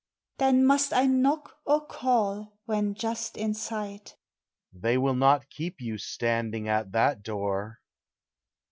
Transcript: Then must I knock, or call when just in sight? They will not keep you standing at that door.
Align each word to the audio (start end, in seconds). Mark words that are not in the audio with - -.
Then 0.39 0.65
must 0.65 0.93
I 0.93 1.05
knock, 1.05 1.57
or 1.63 1.85
call 1.85 2.57
when 2.65 2.95
just 2.95 3.37
in 3.37 3.53
sight? 3.53 4.15
They 4.73 4.97
will 4.97 5.13
not 5.13 5.51
keep 5.51 5.75
you 5.79 5.99
standing 5.99 6.67
at 6.67 6.91
that 6.93 7.21
door. 7.21 7.77